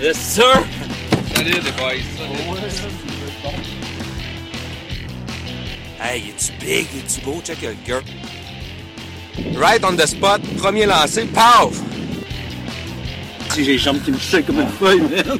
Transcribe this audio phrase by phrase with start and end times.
[0.00, 0.64] Yes, sir!
[1.34, 2.02] Salut les boys.
[6.00, 6.86] Hey, es-tu big?
[6.96, 7.40] Es-tu beau?
[7.44, 8.02] Check le gars.
[9.56, 11.80] Right on the spot, premier lancé, paf!
[13.50, 15.38] Si j'ai les jambes qui me comme une feuille, man.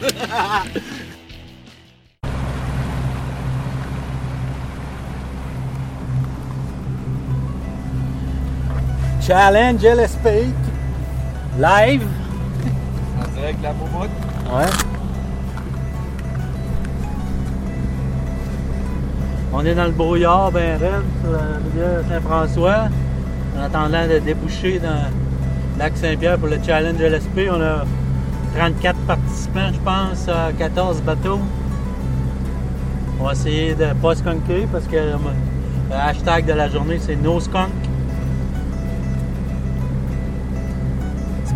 [9.27, 10.68] Challenge LSP.
[11.59, 12.07] Live.
[13.21, 14.11] En direct de la moumoute.
[14.47, 14.71] Ouais.
[19.53, 22.89] On est dans le brouillard, ben raide, sur la rivière Saint-François,
[23.59, 25.11] en attendant de déboucher dans
[25.75, 27.51] le lac Saint-Pierre pour le Challenge LSP.
[27.51, 27.85] On a
[28.57, 31.41] 34 participants, je pense, à 14 bateaux.
[33.19, 35.17] On va essayer de ne pas skunker parce que euh,
[35.91, 37.88] le hashtag de la journée, c'est No Skunk.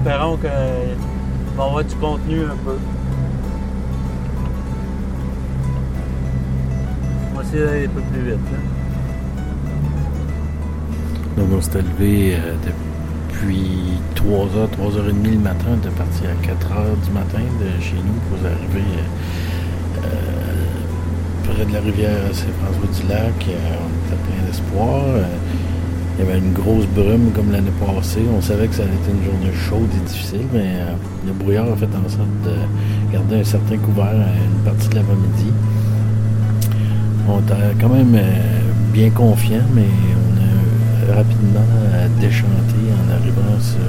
[0.05, 0.50] Espérons qu'il
[1.56, 2.77] va avoir du contenu un peu.
[7.33, 8.39] On va essayer d'aller un peu plus vite.
[8.53, 8.62] hein.
[11.36, 12.55] Donc on s'est levé euh,
[13.30, 15.67] depuis 3h, 3h30 le matin.
[15.73, 21.64] On était parti à 4h du matin de chez nous pour arriver euh, euh, près
[21.64, 23.47] de la rivière Saint-François-du-Lac.
[23.47, 25.05] On était plein d'espoir.
[26.15, 28.23] Il y avait une grosse brume comme l'année passée.
[28.37, 30.93] On savait que ça allait être une journée chaude et difficile, mais euh,
[31.27, 35.53] le brouillard a fait en sorte de garder un certain couvert une partie de l'avant-midi.
[37.29, 38.61] On était quand même euh,
[38.93, 41.61] bien confiant, mais on a rapidement
[41.95, 43.81] euh, déchanté en arrivant sur,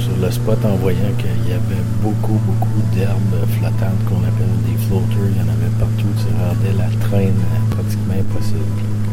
[0.00, 4.78] sur le spot en voyant qu'il y avait beaucoup, beaucoup d'herbes flottantes qu'on appelle des
[4.86, 5.28] floaters.
[5.32, 6.12] Il y en avait partout.
[6.16, 9.05] Ça rendait la traîne pratiquement impossible.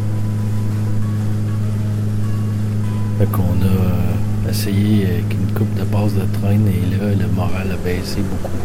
[3.18, 7.28] Fait qu'on a euh, essayé avec une coupe de passe de traîne et là, le
[7.28, 8.58] moral a baissé beaucoup.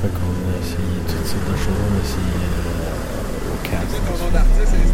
[0.00, 1.74] Fait qu'on a essayé toutes sortes de choses.
[1.90, 3.96] On a essayé euh, au casque.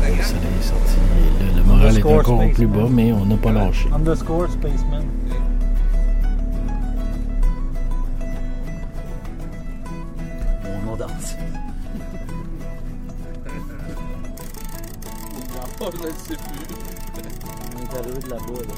[0.09, 2.53] Est sorti et là, le moral est encore Spaceman.
[2.53, 3.89] plus bas, mais on n'a pas lâché.
[3.95, 5.05] Underscore Spaceman.
[10.65, 11.39] Mon nom d'artiste.
[15.81, 16.62] Non, je ne sais plus.
[18.03, 18.53] On est arrivé de là-bas.
[18.53, 18.75] Là.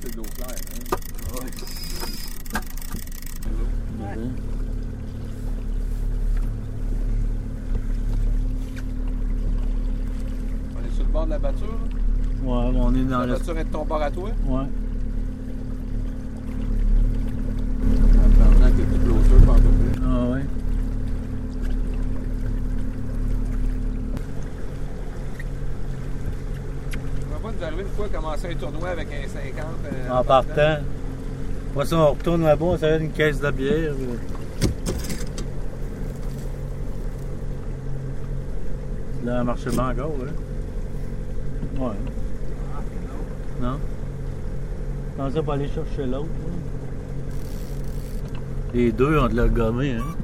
[0.00, 0.56] C'est de l'eau claire.
[4.00, 4.30] Hein?
[10.76, 11.66] On est sur le bord de la batture.
[11.66, 11.72] là?
[12.44, 13.32] Ouais, on est dans La le.
[13.34, 14.24] batture est de ton bord à toi?
[14.46, 14.66] Ouais.
[18.38, 20.02] Pendant que tu closer, pas un peu plus.
[20.04, 20.44] Ah ouais.
[27.28, 29.64] On va pas nous arriver une fois commencer un tournoi avec un 50.
[29.92, 30.78] euh, En partant.
[31.74, 33.94] Après ça, on retourne là-bas, on s'arrête une caisse de bière.
[39.24, 41.80] Là, elle marche bien encore, hein?
[41.80, 41.96] Ouais.
[43.60, 43.78] Non?
[45.16, 46.26] Je pensais pas aller chercher l'autre.
[46.26, 46.52] là.
[48.74, 50.16] Les deux ont de la gommé, hein?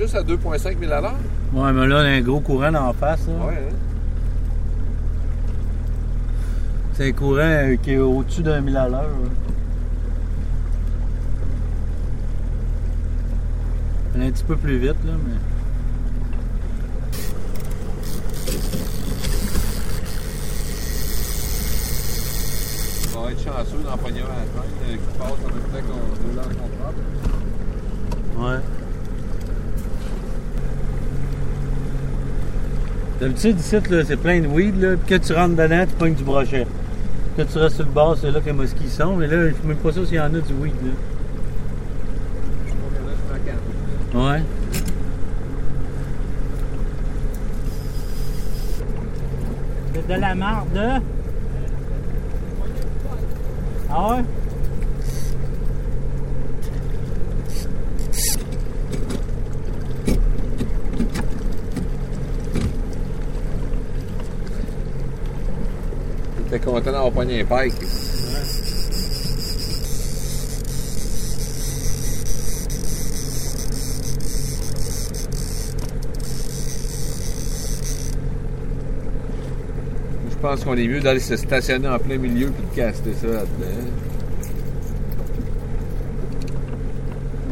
[0.00, 1.14] Juste à 2,5 000 à l'heure.
[1.52, 3.26] Ouais, mais là, y a un gros courant en face.
[3.26, 3.46] là.
[3.46, 3.74] Ouais, hein?
[6.94, 9.10] C'est un courant qui est au-dessus d'un mille à l'heure.
[14.18, 15.34] est un petit peu plus vite, là, mais.
[23.16, 24.16] On va être chanceux un à la traîne
[24.88, 26.70] euh, qui passe en même temps qu'on roule en contre
[28.38, 28.79] Ouais.
[33.20, 33.76] D'habitude, ici,
[34.06, 34.96] c'est plein de weed, là.
[34.96, 36.66] Puis quand tu rentres dedans, tu pognes du brochet.
[37.36, 39.16] Quand tu restes sur le bord, c'est là que les mosquits sont.
[39.16, 40.92] Mais là, je sais même pas sûr s'il y en a du weed, là.
[42.66, 44.32] Combien là, je prends 4.
[44.32, 44.42] Ouais.
[49.94, 51.02] C'est de la marde.
[53.90, 54.24] Ah ouais?
[66.50, 67.74] T'es content d'avoir pogné un pike.
[67.74, 67.86] Ouais.
[80.28, 83.28] Je pense qu'on est mieux d'aller se stationner en plein milieu puis de caster ça
[83.28, 83.46] là-dedans.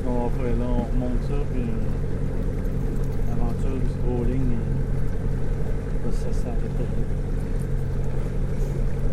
[0.08, 1.66] on va faire là, on remonte ça, puis euh,
[3.28, 4.58] l'aventure du strolling,
[6.10, 7.27] ça euh, s'arrête.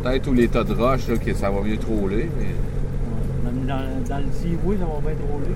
[0.05, 2.53] Peut-être où les tas de roches, là, que ça va mieux troller, mais.
[3.43, 5.47] Même dans, dans le seaway, ça va bien grand-chose.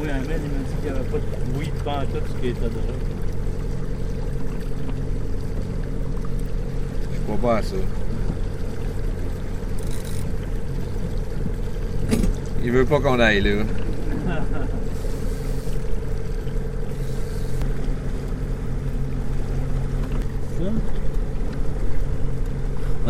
[0.00, 2.48] Oui, Amel, il m'a dit qu'il n'y avait pas de weed pas tout ce qui
[2.48, 2.70] était de
[7.14, 7.76] Je crois pas à ça.
[12.64, 13.62] Il veut pas qu'on aille là.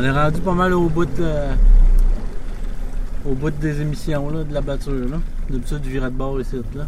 [0.01, 1.53] On est rendu pas mal au bout euh,
[3.27, 4.95] au bout des émissions là, de la batture.
[4.95, 5.19] Là.
[5.51, 6.57] D'habitude, du virer de bord ici.
[6.75, 6.87] Là.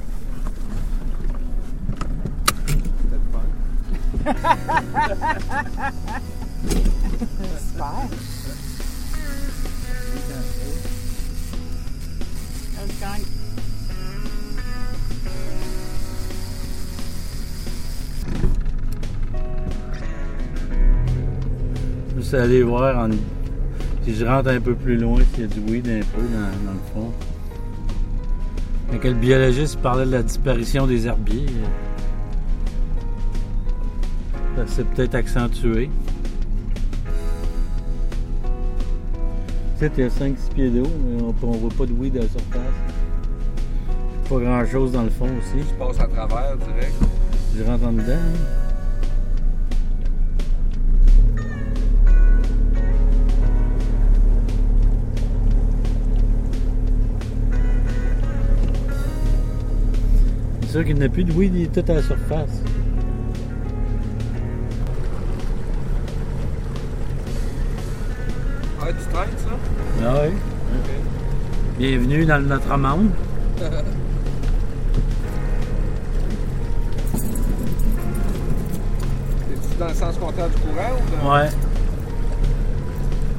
[22.33, 23.11] Juste aller voir en-
[24.05, 26.65] si je rentre un peu plus loin, s'il y a du weed un peu dans,
[26.65, 27.13] dans le fond.
[28.91, 31.45] Quand le biologiste parlait de la disparition des herbiers,
[34.57, 35.91] euh, ça s'est peut-être accentué.
[39.79, 42.17] Tu sais, il y a 5-6 pieds d'eau, mais on, on voit pas de weed
[42.17, 42.79] à la surface.
[44.31, 45.69] Pas grand chose dans le fond aussi.
[45.69, 46.95] Je passe à travers direct.
[47.59, 48.05] Je rentre en dedans.
[48.13, 48.62] hein.
[60.73, 62.63] Sûr qu'il n'y a plus de weed, il est tout à la surface.
[68.81, 70.05] Ouais, tu traînes ça?
[70.05, 70.35] Ah oui.
[71.79, 73.11] Bienvenue dans notre monde.
[79.53, 81.35] Es-tu dans le sens contraire du courant ou dans...
[81.35, 81.49] Ouais.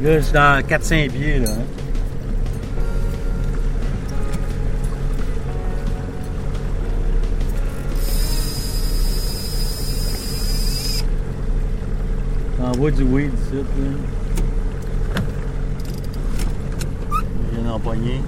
[0.01, 1.50] Là, je suis dans 4-5 pieds, là.
[1.50, 1.82] hein.
[12.63, 13.62] T'envoies du weed ici, là.
[17.19, 18.21] Je viens d'empoigner.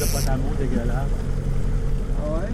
[0.00, 1.14] De potamo dégueulasse.
[2.18, 2.50] Ah ouais?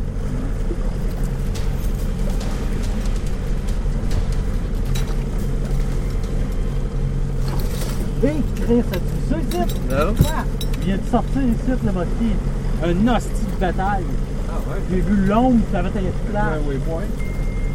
[8.22, 9.74] Hey, Chris, as-tu vu ça ici?
[9.88, 10.14] Non.
[10.60, 12.36] Il vient de sortir ici, le mosquée.
[12.84, 14.04] Un hostie de bataille.
[14.48, 14.80] Ah ouais?
[14.88, 16.00] J'ai vu l'ombre, ça avait été
[16.30, 16.52] plat.
[16.52, 17.02] Ouais, waypoint.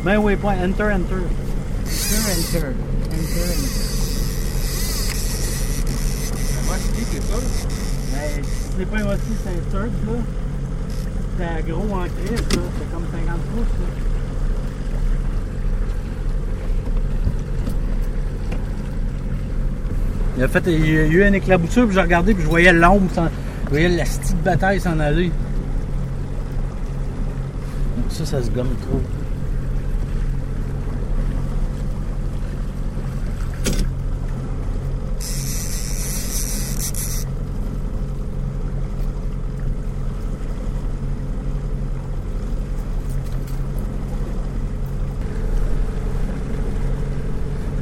[0.06, 0.54] Ben oui, point.
[0.54, 0.94] Enter, enter.
[0.94, 2.74] Enter, enter.
[3.12, 3.82] Enter, enter.
[6.66, 7.38] Moi, je dis, c'est ça.
[8.14, 8.46] Ben,
[8.78, 10.14] c'est pas un hostie, c'est un surf, là.
[11.38, 12.64] C'est gros en crise, là.
[12.80, 14.11] C'est comme 50 pouces, là.
[20.42, 23.08] Il fait, il y a eu un éclaboussure, puis j'ai regardé, puis je voyais l'ombre,
[23.66, 25.32] je voyais la petite bataille s'en aller.
[27.96, 29.00] Donc ça, ça se gomme trop.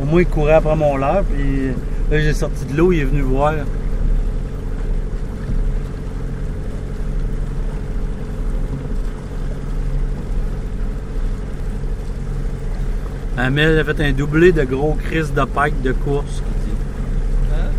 [0.01, 1.71] Au moins, il courait après mon leurre, puis
[2.11, 3.53] là, j'ai sorti de l'eau, il est venu voir.
[13.37, 16.43] Amel a fait un doublé de gros Chris de pike de course.
[17.53, 17.69] Hein?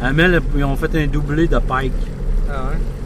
[0.00, 1.92] Amel, ils ont fait un doublé de pike.
[2.50, 3.01] Ah ouais?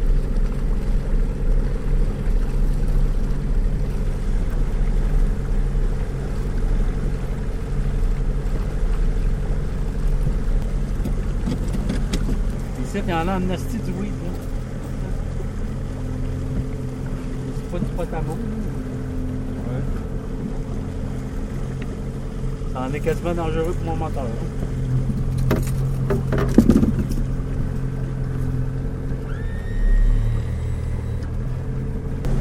[13.23, 14.13] En a en asti du weed.
[14.13, 14.31] Là.
[17.57, 18.33] C'est pas du potamo.
[18.33, 19.83] Ouais.
[22.73, 24.25] Ça en est quasiment dangereux pour mon moteur.
[24.25, 24.29] hein.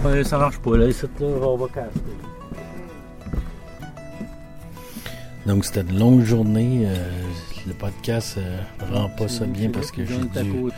[0.06, 2.00] Ouais, ça marche pas là, ici, là, on va casser.
[5.48, 6.84] Donc c'était une longue journée.
[6.86, 7.10] euh,
[7.68, 8.58] le podcast euh,
[8.94, 10.72] rend pas ça bien parce que j'ai dû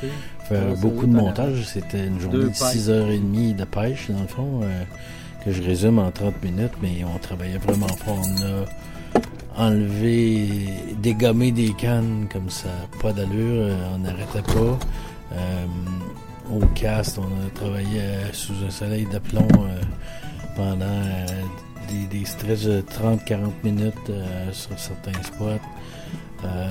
[0.48, 1.63] faire beaucoup de montage.
[1.65, 4.84] C'était une journée de 6h30 de pêche, dans le fond, euh,
[5.44, 8.20] que je résume en 30 minutes, mais on travaillait vraiment fort.
[8.22, 10.70] On a enlevé,
[11.01, 12.70] dégommé des cannes comme ça,
[13.01, 14.79] pas d'allure, euh, on n'arrêtait pas.
[15.34, 15.65] Euh,
[16.51, 19.82] au cast, on a travaillé euh, sous un soleil de plomb euh,
[20.56, 21.03] pendant
[21.89, 24.12] des, des stretches de 30-40 minutes
[24.51, 25.60] sur certains spots.
[26.44, 26.67] Euh,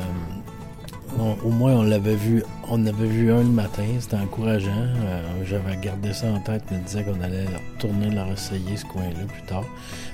[1.44, 4.70] au moins, on l'avait vu, on avait vu un le matin, c'était encourageant.
[4.75, 9.25] Euh, J'avais gardé ça en tête, me disais qu'on allait retourner, le essayer ce coin-là
[9.26, 9.64] plus tard.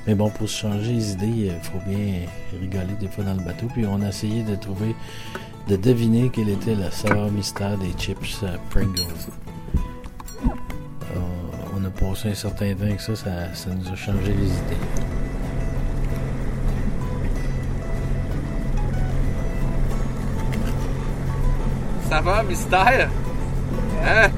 [0.06, 2.26] Mais bon, pour se changer les idées, il faut bien
[2.61, 3.66] rigoler des fois dans le bateau.
[3.73, 4.94] Puis on a essayé de trouver,
[5.68, 9.02] de deviner quelle était la saveur mystère des chips euh, Pringles.
[11.75, 15.21] On a passé un certain temps avec ça, ça, ça nous a changé les idées.
[22.12, 23.09] Saveur mystère?
[24.04, 24.28] Hein?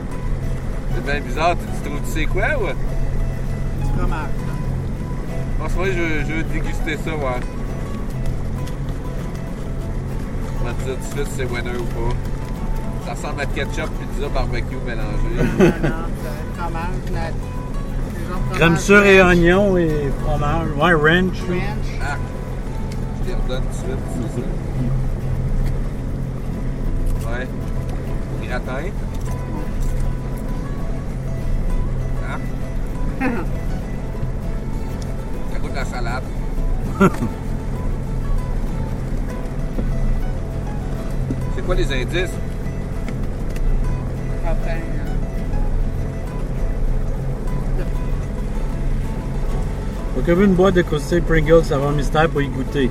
[0.95, 1.57] C'est bien bizarre.
[1.57, 2.66] Tu, tu trouves, tu sais quoi, ou?
[2.69, 4.28] Du fromage.
[5.61, 7.40] En ce moment, je, veux- je veux déguster ça, ouais.
[10.61, 12.14] On va te dire tout de suite si c'est winner ou pas.
[13.07, 15.33] Ça ressemble à ketchup, pizza, barbecue mélangé.
[15.59, 17.02] Non, non, c'est fromage.
[17.12, 18.57] La...
[18.57, 20.69] Crème sûre et oignon et fromage.
[20.76, 21.40] Ouais, ranch.
[21.40, 21.99] Ranch.
[22.00, 22.16] Ah!
[23.25, 24.47] Je les redonne tout de suite, c'est ça.
[27.31, 27.47] Ouais.
[28.54, 28.92] Gratin.
[32.23, 32.38] Ah!
[35.52, 36.23] Ça goûte la salade.
[41.56, 42.30] C'est quoi les indices?
[44.44, 44.80] Crottin.
[50.14, 52.88] Faut que une boîte de croustilles Pringles saveur mystère pour y goûter.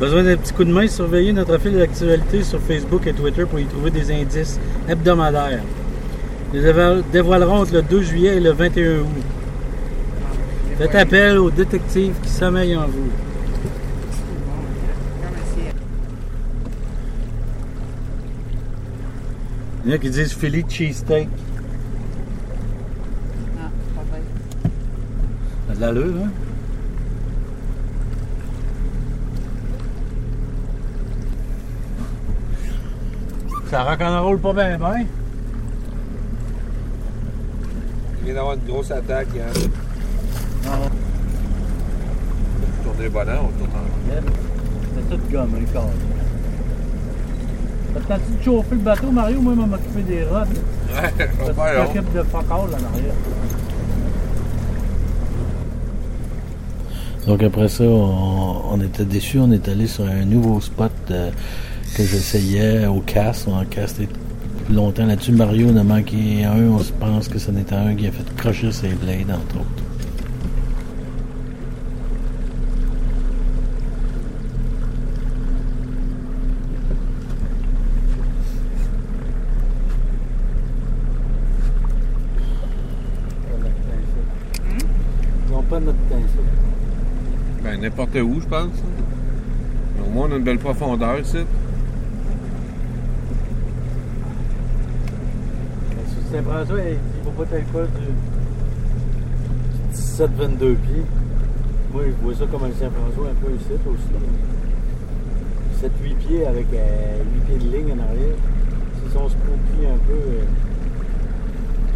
[0.00, 3.58] Besoin d'un petit coup de main, surveillez notre fil d'actualité sur Facebook et Twitter pour
[3.58, 5.62] y trouver des indices hebdomadaires.
[6.54, 9.06] Nous dévoil- dévoilerons entre le 2 juillet et le 21 août.
[10.78, 13.10] Faites appel aux détectives qui sommeillent en vous.
[19.84, 21.28] Il y en a qui disent Philly cheesesteak.
[23.56, 24.22] Non, c'est pas vrai.
[25.66, 26.30] Ça a de l'allure, hein?
[33.70, 35.04] Ça rock'n'roll pas bien, ben.
[38.20, 39.28] Il vient d'avoir une grosse attaque.
[39.36, 39.60] Hein.
[40.64, 40.70] Non,
[42.82, 43.88] Tourner le bonheur, on tourne en
[44.94, 45.90] c'est tout gomme, le corps.
[48.08, 49.40] T'as-tu de chauffer le bateau, Mario?
[49.40, 50.38] Moi, je vais m'occuper des rods.
[50.94, 51.84] Ouais, Tu long.
[51.86, 53.14] t'occupes de fuck all, en arrière.
[57.26, 59.38] Donc après ça, on, on était déçus.
[59.38, 61.30] On est allé sur un nouveau spot euh,
[61.98, 63.48] que j'essayais au cast.
[63.48, 64.08] On a casté
[64.66, 65.32] plus longtemps là-dessus.
[65.32, 66.56] Mario en a manqué un.
[66.68, 69.82] On se pense que ce n'était un qui a fait crocher ses blades, entre autres.
[85.46, 87.64] Ils n'ont pas notre teint, ça.
[87.64, 88.70] Ben, n'importe où, je pense.
[90.06, 91.38] Au moins, on a une belle profondeur ici.
[96.08, 98.12] Sur Saint-François, il il faut pas tel quoi du
[99.94, 101.04] 17-22 pieds.
[101.92, 104.12] Moi, je vois ça comme un Saint-François un peu ici aussi.
[105.82, 108.36] 7-8 pieds avec euh, 8 pieds de ligne en arrière.
[109.00, 110.12] S'ils sont spooky un peu.
[110.12, 110.42] Euh,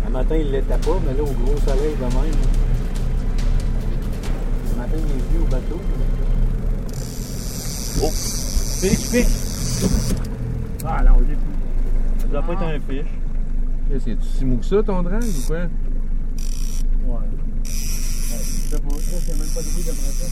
[0.07, 2.37] un matin, il l'était pas, mais là, au gros soleil de même.
[4.71, 5.81] Le matin, il est venu au bateau.
[8.03, 8.11] Oh!
[8.81, 9.87] Fiche, fiche!
[10.87, 12.23] Ah non, j'ai plus.
[12.23, 13.22] Ça doit pas être un fiche.
[13.89, 15.57] Qu'est-ce que tu si mou que ça, ton drag, ou quoi?
[15.57, 15.65] Ouais.
[17.13, 17.21] Ouais,
[17.63, 20.27] je sais pas, ça, c'est même pas de bruit d'après ça.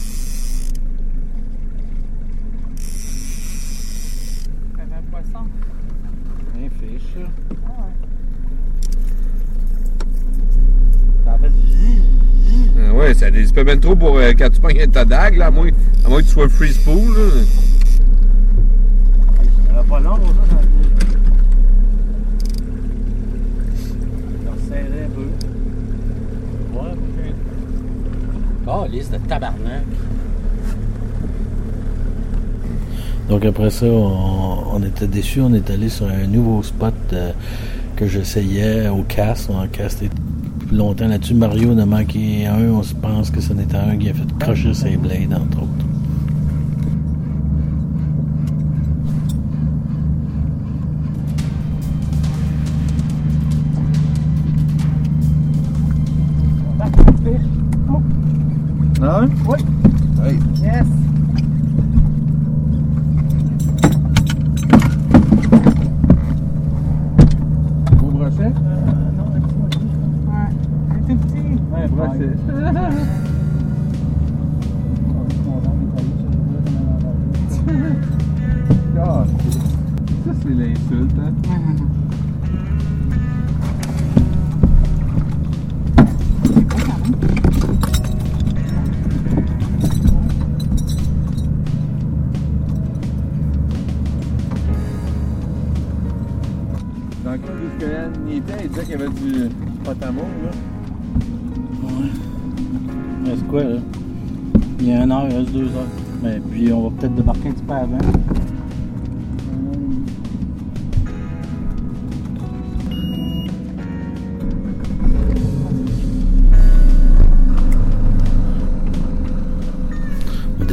[4.75, 5.45] Fait un poisson.
[6.55, 7.19] Un fiche, ça.
[7.65, 7.93] Ah ouais.
[11.25, 12.01] Ça fait zzz.
[12.77, 15.47] Ah ouais, ça c'est pas bien trop pour euh, quand tu pognes ta dague, là,
[15.47, 15.69] à moins,
[16.03, 17.43] à moins que tu sois free spool, là.
[19.67, 20.21] Ça va pas long, ça.
[24.45, 25.27] Ça resserrait un peu.
[26.73, 27.19] Ouais, ok.
[28.73, 29.83] Oh, liste de tabarnak.
[33.27, 35.41] Donc après ça, on, était déçus.
[35.41, 37.31] On est allé sur un nouveau spot euh,
[37.97, 39.49] que j'essayais au cast.
[39.49, 40.09] On a casté
[40.71, 41.33] longtemps là-dessus.
[41.33, 42.71] Mario en a manqué un.
[42.71, 45.80] On se pense que ce n'était un qui a fait crocher ses blades, entre autres.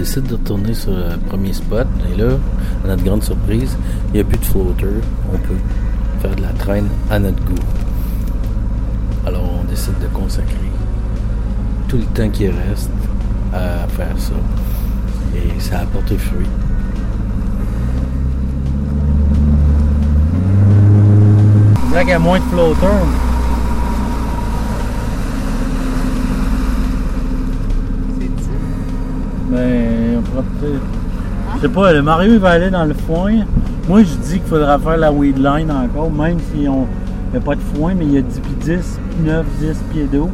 [0.08, 1.86] Décide de retourner sur le premier spot.
[2.10, 2.30] Et là,
[2.82, 3.76] à notre grande surprise,
[4.08, 4.86] il n'y a plus de floater.
[5.34, 5.60] On peut
[6.22, 7.54] faire de la traîne à notre goût.
[9.26, 10.54] Alors, on décide de consacrer
[11.88, 12.90] tout le temps qui reste
[13.52, 14.32] à faire ça.
[15.36, 16.46] Et ça a porté fruit.
[21.90, 23.06] Vrai qu'il y a moins de flotteurs.
[28.18, 28.48] C'est petit.
[29.50, 30.82] Ben, on pourra peut-être.
[31.56, 33.32] Je sais pas, le Mario il va aller dans le foin.
[33.88, 36.86] Moi, je dis qu'il faudra faire la weed line encore, même si on
[37.32, 40.06] n'y a pas de foin, mais il y a 10 pieds 10, 9, 10 pieds
[40.06, 40.28] d'eau.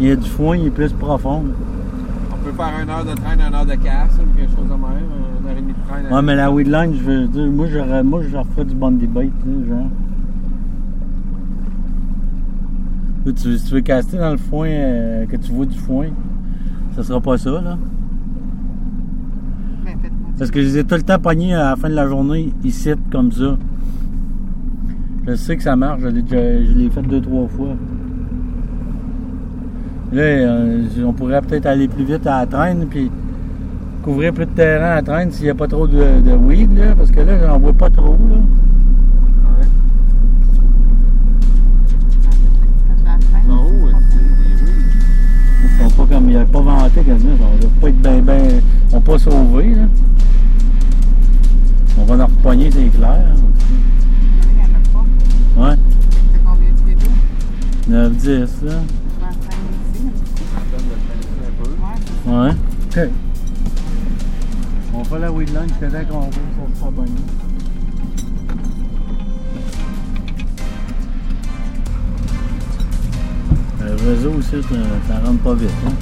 [0.00, 1.44] Il y a du foin, il est plus profond.
[2.32, 4.72] On peut faire une heure de traîne, une heure de casse, ou quelque chose de
[4.72, 5.04] même.
[5.40, 6.12] Une heure et demie de traîne.
[6.12, 7.52] Ouais, mais la weed line, je veux dire,
[8.04, 9.30] moi, je referais du Bondi bait,
[9.68, 9.90] genre.
[13.26, 16.06] Tu, si tu veux caster dans le foin, euh, que tu vois du foin,
[16.96, 17.76] ça sera pas ça, là.
[19.84, 19.96] Ben,
[20.38, 22.52] Parce que je les ai tout le temps pognés à la fin de la journée,
[22.64, 23.56] ici, comme ça.
[25.28, 27.74] Je sais que ça marche, je l'ai, déjà- je l'ai fait deux, trois fois.
[30.12, 33.10] Là, euh, on pourrait peut-être aller plus vite à la traîne, puis
[34.02, 36.76] couvrir plus de terrain à la traîne s'il n'y a pas trop de, de weed,
[36.78, 38.36] là, parce que là, j'en vois pas trop, là.
[38.36, 39.66] Ouais.
[42.86, 43.50] Faites la traîne.
[43.50, 45.65] En haut, c'est des oui.
[45.78, 48.60] Ils sont pas comme, ils n'avaient pas vanté quasiment, on doit pas être bien, bien,
[48.90, 49.82] on va pas sauver, là.
[51.98, 53.34] On va en repogner, c'est clair.
[55.56, 55.62] Il.
[55.62, 55.76] Ouais,
[56.32, 57.10] C'est combien de pieds d'eau?
[57.88, 58.28] 9, 10,
[58.62, 58.72] là.
[62.24, 62.30] Je.
[62.30, 62.50] Ouais.
[62.50, 63.10] OK.
[64.94, 67.06] On fait la weed line jusqu'à temps qu'on voit ça sera bonne.
[73.86, 74.74] Le réseau aussi, ça,
[75.08, 75.70] ça rentre pas vite.
[75.86, 75.92] Hein?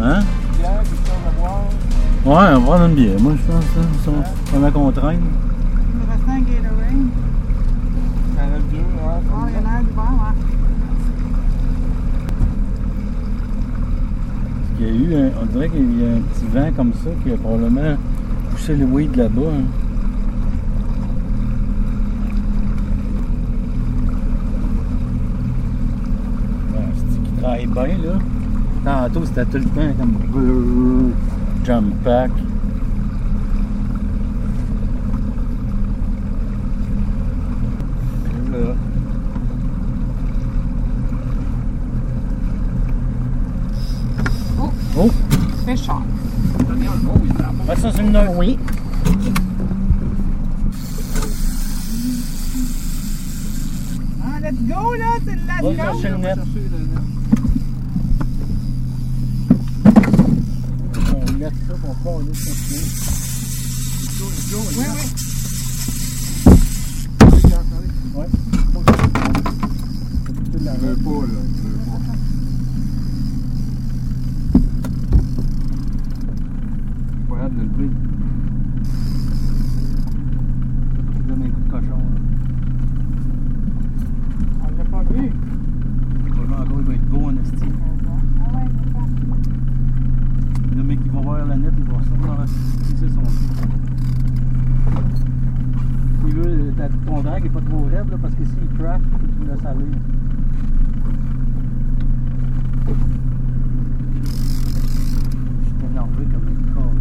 [0.00, 0.20] Hein?
[2.24, 3.20] Ouais, on va prendre une bière.
[3.20, 4.10] Moi, je pense ça, ça,
[4.52, 4.90] pendant qu'on.
[4.90, 4.98] Il me
[6.10, 7.06] reste un Gatorade.
[8.36, 9.20] Ça a deux, hein?
[9.32, 9.68] Oh, il a.
[14.80, 17.10] Il y a eu, un- on dirait qu'il y a un petit vent comme ça
[17.24, 17.96] qui a probablement
[18.50, 19.42] poussé le weed là-bas.
[19.42, 19.64] hein.
[26.74, 29.08] Ouais, c'est qui travaille bien là.
[29.08, 31.12] Tantôt c'était tout le temps comme
[31.64, 32.30] jump pack.
[38.52, 38.74] Là.
[45.00, 45.10] Oh!
[45.64, 45.92] C'est chaud.
[47.70, 48.58] Ah, ça c'est une heure, oui.
[54.24, 55.18] Ah, let's go, là!
[55.24, 56.38] C'est de la Va chercher le net.
[61.48, 62.84] On met ça pour pas aller continuer.
[64.20, 64.26] Oui,
[64.76, 64.84] oui.
[68.14, 68.26] Ouais.
[68.74, 68.82] Pas,
[70.60, 70.72] là.
[70.74, 71.10] Il veut pas.
[77.28, 77.90] Pas hâte de le lever.
[81.28, 81.86] Donne un coup de cochon.
[81.88, 81.96] là.
[84.62, 85.24] On l'a pas vu.
[86.24, 87.68] Le cochon encore il va être beau en esti.
[88.40, 88.98] Ah ouais, c'est ça.
[90.76, 92.46] Le mec qui va voir la net, il va sûrement
[92.86, 93.22] fixer son
[96.26, 99.18] Il veut, ta- ton drag est pas trop raide là, parce que s'il crash, faut
[99.18, 99.84] que tu le laisses aller.
[105.60, 107.00] Je suis énervé comme une conne.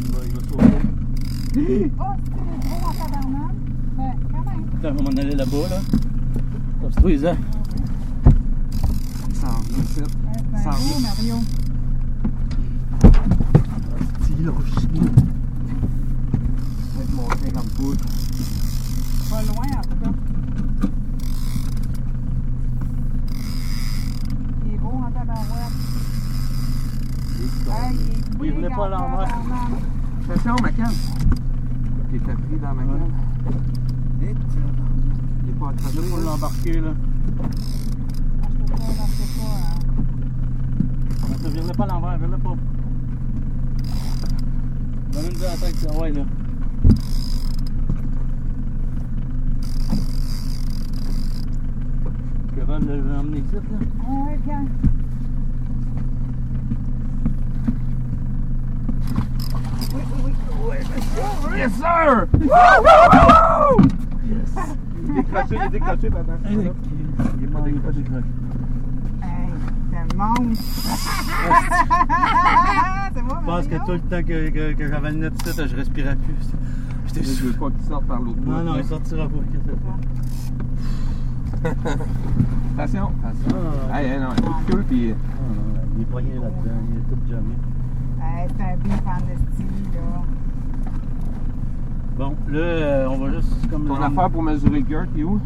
[0.00, 1.92] Il va, sauter.
[2.00, 3.54] Oh, c'était le gros en tabarnak.
[3.96, 4.64] Ben, quand même.
[4.70, 5.78] Putain, on va aller là-bas là.
[5.78, 7.26] Ça Construisez.
[9.34, 9.48] Ça
[10.62, 10.94] Ça un revient.
[10.94, 11.36] beau Mario.
[17.90, 20.12] Pas loin, en tout cas.
[24.66, 25.76] Il est beau en tabarouette.
[27.38, 29.28] Il est il pas en l'envers.
[30.30, 30.92] Attention, ma canne.
[32.10, 33.12] Il était pris dans ma canne.
[34.22, 34.70] Et tiens,
[35.42, 35.96] Il est pas attrapé.
[35.96, 36.90] Là, faut l'embarquer, là.
[36.92, 38.92] Ah, je peux pas, pas.
[41.28, 41.74] hein.
[41.76, 42.56] Pas à l'envers, vire-le pas.
[45.12, 46.22] Donne-nous de la tête, ah ouais, là.
[52.62, 53.60] Kevin l'a emmené ici, là.
[54.06, 54.64] Ah, ouais, viens.
[61.56, 62.26] Yes, sir!
[65.02, 66.32] Décroché, il est décroché, papa.
[66.50, 66.72] Il est
[67.38, 67.98] il est pas décroché.
[69.22, 69.48] Hey,
[69.90, 70.54] c'est le monde.
[73.14, 75.60] C'est moi, Je pense que tout le temps que, que, que j'avais le net ici,
[75.66, 76.50] je respirais plus.
[77.08, 77.46] J'étais Je sûr.
[77.46, 78.50] veux pas qu'il sorte par l'autre bout.
[78.52, 79.34] Non, non, il sortira pas.
[82.78, 83.56] Attention, attention.
[83.92, 85.12] Ah, Hey, hey, non, un coup de queue, puis.
[85.12, 87.56] ah, non, il est poigné là-dedans, il est tout jamais.
[88.22, 90.22] Hey, c'est un bif en esti, là.
[92.18, 93.86] Bon, là, euh, on va juste comme.
[93.86, 95.40] Ton affaire pour mesurer le girth, il est où?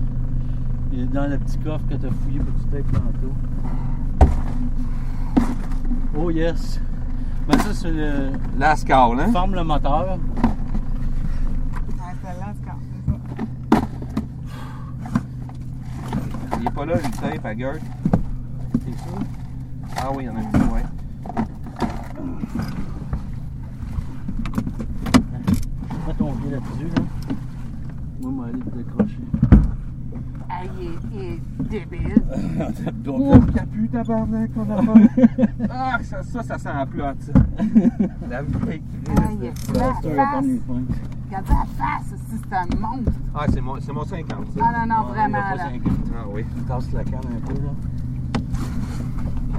[0.92, 3.34] Il est dans le petit coffre que tu as fouillé pour du steak tantôt.
[6.18, 6.80] Oh yes!
[7.48, 8.30] Ben ça, c'est le.
[8.58, 9.30] La scale, hein?
[9.32, 10.18] Forme le moteur.
[16.66, 17.80] Il est pas là, le tape à girth.
[18.84, 19.18] C'est ça?
[19.98, 20.82] Ah oui, il y en a un petit, ouais.
[26.08, 27.02] Mets ton pied là-dessus, là.
[28.20, 29.22] Moi, je vais aller te décrocher.
[30.50, 32.22] Hey, il est, il est débile.
[33.08, 35.46] Oh, capu, tabarnak, ton affaire.
[35.70, 37.32] ah, ça, ça, ça sent la plotte, ça.
[38.28, 38.82] La vraie Hey,
[39.40, 40.40] il est la
[41.26, 43.12] Regardez la face, c'est un monstre.
[43.34, 44.60] Ah, c'est mon, c'est mon 50, ça.
[44.62, 45.70] Ah non, non, vraiment, il a pas là.
[45.70, 45.92] 50.
[46.14, 46.44] Ah oui.
[46.56, 47.70] Il tasse la canne un peu, là.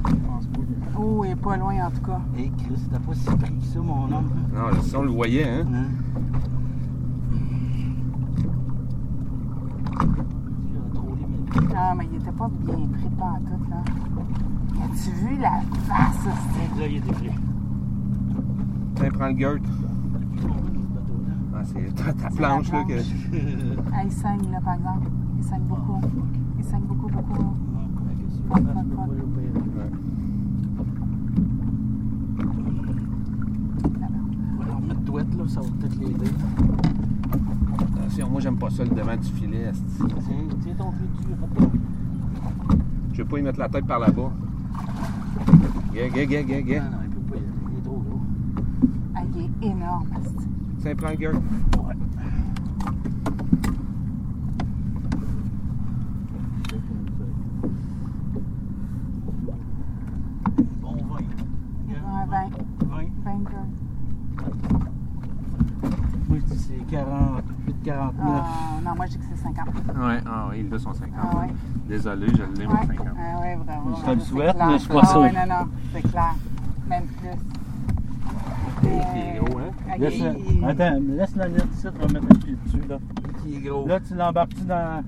[0.08, 0.62] Je pense pas.
[0.98, 2.22] Oh, il est pas loin, en tout cas.
[2.38, 4.32] Hey Chris, t'as pas si pris que ça, mon homme.
[4.54, 5.66] Non, si on le voyait, hein.
[5.74, 5.88] Hein?
[11.76, 13.84] Ah, mais il était pas bien pris pas en tout, là.
[14.86, 16.80] As-tu vu la face, hostie?
[16.80, 17.32] Là, il était pris.
[18.96, 19.64] Tiens, prends le girth.
[21.60, 22.84] Ah, c'est ta, ta planche, là.
[22.84, 22.94] Que...
[23.94, 25.08] Ah, il saigne, là, par exemple.
[25.40, 26.00] Il saigne beaucoup.
[26.60, 27.34] Il saigne beaucoup, beaucoup.
[27.34, 27.50] là.
[28.50, 29.10] Fuck, fuck, fuck.
[34.54, 36.32] On va leur mettre douette, là, ça va peut-être l'aider.
[37.98, 39.72] Attention, moi, j'aime pas ça, le devant du filet.
[39.98, 40.08] Tiens,
[40.62, 41.72] tiens ton pied dessus.
[43.14, 44.32] Je veux pas y mettre la tête par là-bas.
[45.92, 46.80] Gay, gay, gay, gay, gay.
[46.80, 48.22] Non, non, il peut pas y aller, il est trop gros.
[49.16, 50.06] Ah, il est énorme,
[50.88, 50.96] hostie.
[50.96, 51.36] Tiens, prends le girth.
[51.36, 51.96] Ouais.
[60.82, 61.18] Bon 20.
[62.06, 62.50] Un 20.
[62.82, 63.08] 20.
[63.24, 63.68] 20 gars.
[66.30, 68.26] Moi, je dis c'est 48, 49.
[68.28, 69.68] Ah, non, moi, je dis que c'est 50.
[69.68, 71.10] Ouais, ah oui, il a son 50.
[71.18, 71.54] Ah, ouais.
[71.88, 72.88] Désolé, je l'ai, mon Ouais.
[72.88, 73.08] 50.
[73.18, 73.96] Ah, ouais, bravo.
[73.98, 75.22] Je te le C'est souhaite, mais je suis pas ah, sûr.
[75.22, 76.36] Ouais, non, non, c'est clair.
[76.88, 77.67] Même plus.
[78.88, 79.72] Il est gros, hein?
[79.90, 80.22] Ah, Laisse,
[80.66, 82.88] attends, laisse la net ici, tu vas mettre un pied dessus.
[82.88, 82.98] Là,
[83.46, 83.88] Il est gros.
[83.88, 85.04] là tu l'embarques-tu dans,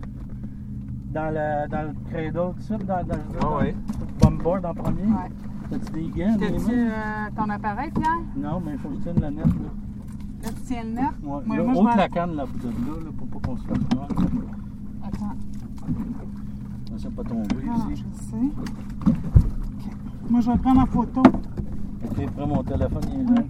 [1.13, 3.75] dans, le, dans le cradle, tu sais, dans, dans, Ah dans ouais.
[3.99, 5.03] le bombard en premier?
[5.03, 5.29] Ouais.
[5.69, 6.35] T'as-tu des gants?
[6.37, 6.91] des T'as-tu euh,
[7.35, 8.19] ton appareil, Pierre?
[8.35, 9.45] Non, mais il faut que tu tiennes la net.
[9.45, 9.51] Là.
[10.43, 11.03] Là, tu tiens le net?
[11.23, 11.41] Ouais.
[11.45, 13.57] Moi, là, moi, je ôte vais- la canne là, de là, là, pour pas qu'on
[13.57, 14.07] se fasse mal.
[15.03, 15.35] Attends.
[16.97, 18.03] Ça ne pas tomber Ah, ici.
[18.03, 18.35] je sais.
[19.07, 19.91] OK.
[20.29, 21.21] Moi, je vais prendre en photo.
[21.21, 23.41] Ok, prends mon téléphone, il est là.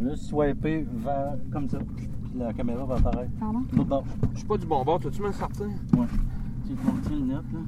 [0.00, 1.78] Là, swiper vers, comme ça.
[1.96, 3.32] Puis la caméra va apparaître.
[3.40, 3.64] Pardon?
[3.72, 4.04] L'autre bord.
[4.32, 5.66] Je suis pas du bon bord, peux-tu me le sortir?
[5.66, 6.06] Ouais.
[6.66, 7.60] Tu contiens le net, là.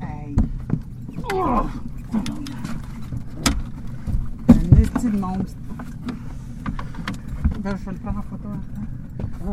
[0.00, 0.36] Hey.
[4.48, 5.56] Un esti de monstre.
[7.60, 8.82] Ben, je vais le prendre en photo après.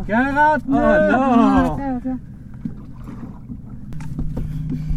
[0.09, 0.63] 49!
[0.67, 0.79] Oh non!
[0.79, 2.17] Attends, attends.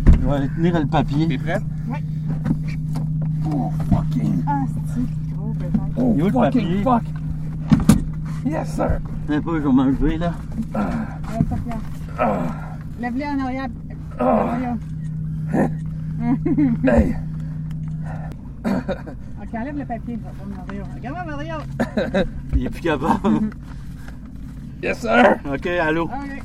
[0.07, 1.29] Je vais aller tenir le papier.
[1.29, 1.63] T'es prête?
[3.47, 4.43] Oh, fucking.
[4.47, 4.63] Ah,
[4.95, 6.15] c'est gros, peut-être.
[6.15, 6.83] Il est où le papier?
[8.47, 9.01] Yes, sir!
[9.29, 10.33] Un peu, je vais m'enlever là.
[10.73, 10.87] Pas
[11.63, 12.39] Pierre.
[12.99, 13.69] Lève-les en arrière.
[14.19, 14.69] Mario.
[16.85, 17.17] Hey!
[18.65, 20.19] Ok, enlève le papier.
[20.57, 20.85] Mario.
[20.95, 21.55] Regarde Mario.
[22.55, 23.51] Il est plus capable.
[24.83, 25.41] Yes, sir!
[25.47, 26.05] ok, allô.
[26.07, 26.43] Ok.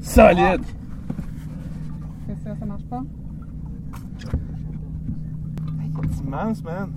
[0.00, 0.64] Solide!
[2.26, 3.02] C'est ça, ça marche pas?
[6.10, 6.90] C'est immense, man!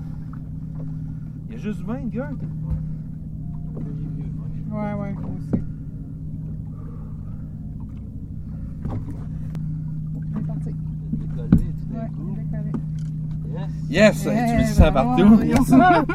[1.50, 2.32] Il y a juste 20 gars!
[4.72, 5.64] Ouais, ouais, moi aussi.
[10.34, 10.70] C'est parti.
[11.94, 12.72] Ouais, décollé.
[13.89, 14.23] Yes!
[14.23, 15.10] Yeah, tu mets ça bravo.
[15.17, 15.41] partout!
[15.43, 16.05] Yes, sir!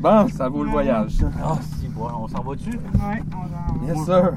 [0.00, 1.28] Bon, ça vaut le voyage, ça.
[1.42, 2.70] Ah, si, bon, on s'en va dessus?
[2.70, 3.66] Ouais, on va.
[3.92, 4.32] Yes, sir!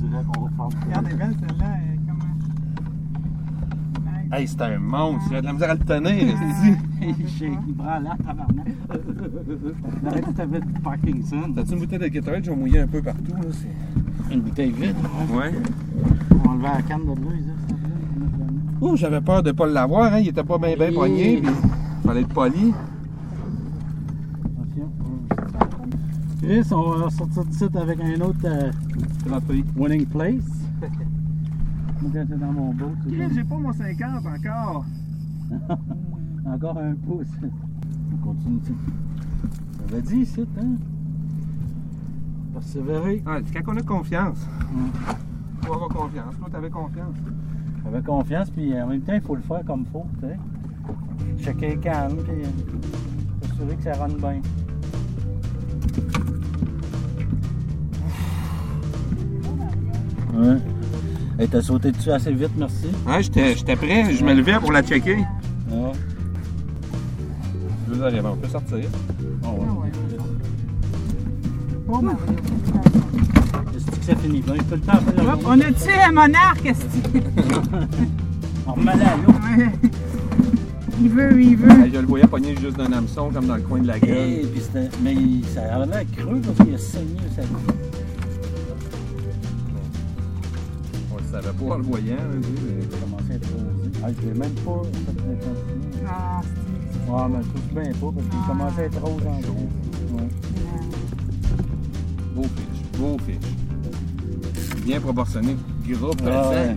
[0.00, 1.64] Je dirais qu'on va prendre Regarde, elle est belle celle-là.
[1.78, 2.34] elle est Comment?
[4.36, 5.22] Hey, c'est un monstre!
[5.32, 6.12] J'ai de la misère à le tenir,
[7.00, 8.66] Il il prend là, tabarnak.
[10.06, 11.52] Arrête tout avec du Parkinson.
[11.56, 12.44] T'as-tu une bouteille de Gatorade?
[12.44, 13.48] Je vais mouiller un peu partout, là.
[13.52, 14.94] c'est- Une bouteille vide.
[15.32, 15.52] Ouais.
[16.30, 17.74] On va enlever la canne de l'eau, ça.
[18.82, 20.18] Oh, j'avais peur de pas l'avoir, hein.
[20.18, 21.50] Il était pas bien bien pogné, puis
[22.08, 22.72] fallait être poli.
[24.44, 24.90] Attention.
[26.42, 28.70] Chris, on va sortir de site avec un autre euh,
[29.76, 30.64] winning place.
[32.00, 34.86] Moi, quand c'est dans mon boat, comme- j'ai pas mon 50 encore.
[36.46, 37.26] encore un pouce.
[38.14, 38.60] On continue.
[39.90, 40.76] va dit ici, hein?
[42.54, 43.22] Persévérer.
[43.26, 44.46] Ah, c'est quand on a confiance.
[45.60, 46.34] Faut avoir confiance.
[46.38, 47.16] Toi, t'avais confiance.
[47.86, 50.38] Avec confiance, puis en même temps, il faut le faire comme il faut, tu sais.
[51.42, 54.42] Checker les cannes, puis s'assurer que ça run bien.
[60.34, 60.56] Ouais.
[61.38, 62.86] Hey, t'as sauté dessus assez vite, merci.
[63.06, 64.12] Ouais, j'étais j'étais prêt.
[64.14, 65.18] Je me levais pour la checker.
[65.70, 65.92] Ouais.
[68.00, 68.78] Heures avant, on peut sortir.
[69.44, 69.90] Oh, ouais.
[71.88, 72.18] Oh, Mario.
[73.74, 74.56] Est-ce que ça finit bien?
[74.56, 74.98] Tout le temps
[75.46, 77.18] on a tué un monarque, est-ce que
[78.66, 79.32] On remet la l'eau.
[81.00, 81.70] Il veut, il veut.
[81.84, 84.10] Hey, je le voyais pogner juste d'un hameçon, comme dans le coin de la gueule.
[84.16, 87.42] Hey, puis c'était- mais il- ça avait l'air creux parce qu'il a saigné sa
[91.12, 92.16] On le savait pas en le voyant.
[92.16, 93.90] hein, Il a commencé à être rosé.
[94.02, 96.06] Ah, je l'ai même pas fait.
[96.08, 97.10] Ah, c'est.
[97.10, 99.68] Ouais, mais je trouve bien pas parce qu'il commençait à être rose en gros.
[100.14, 100.28] Ouais.
[102.34, 104.84] Beau fiche, beau fiche.
[104.84, 105.56] Bien proportionné.
[105.86, 106.76] Gras, pesant, Ah ouais.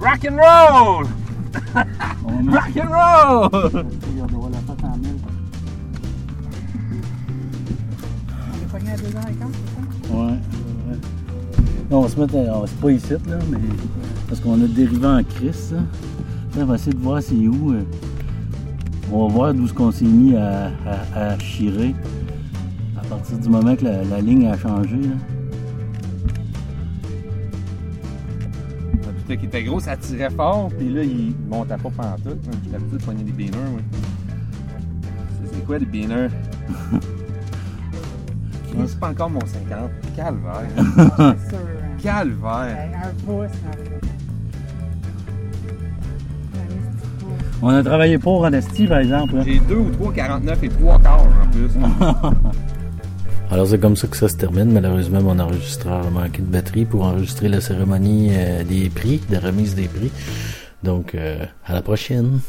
[0.00, 1.06] Rock and roll!
[1.74, 3.84] Rock and roll!
[8.88, 9.02] à 2h15,
[9.52, 10.14] c'est ça?
[10.14, 10.32] Ouais,
[11.90, 13.58] on va se mettre, à- on- c'est pas ici, là, mais
[14.28, 15.78] parce qu'on a dérivé en crise, là.
[16.56, 17.72] Là, on va essayer de voir c'est où.
[17.72, 17.82] euh,
[19.12, 20.70] on va voir d'où ce qu'on s'est mis à,
[21.14, 21.94] à, à chirer
[22.96, 25.37] à partir du moment que la, la ligne a changé, là.
[29.36, 32.38] Qui était grosse, ça tirait fort, puis là, il montait pas pantoute.
[32.46, 32.50] hein.
[32.64, 33.80] J'étais habitué de pogner des beaners, moi.
[35.52, 36.28] C'est- quoi, des beaners?
[38.86, 39.90] C'est pas encore mon 50.
[40.16, 40.62] Calvaire.
[41.18, 41.34] Hein.
[42.02, 42.90] Calvaire.
[43.04, 44.10] Un pouce, pouce.
[47.60, 49.34] On a travaillé pour Honesty, par exemple.
[49.44, 51.70] J'ai 2 ou 3 49 et 3 quarts en plus.
[53.50, 54.72] Alors c'est comme ça que ça se termine.
[54.72, 59.38] Malheureusement, mon enregistreur a manqué de batterie pour enregistrer la cérémonie euh, des prix, de
[59.38, 60.10] remise des prix.
[60.82, 62.40] Donc, euh, à la prochaine.